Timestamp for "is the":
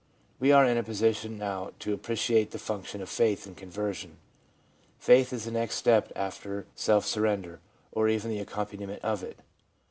5.31-5.51